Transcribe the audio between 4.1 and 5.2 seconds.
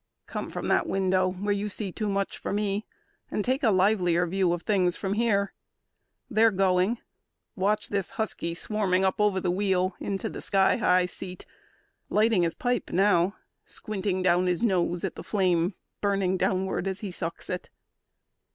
view of things from